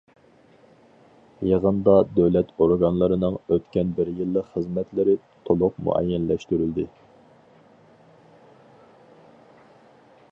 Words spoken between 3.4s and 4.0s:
ئۆتكەن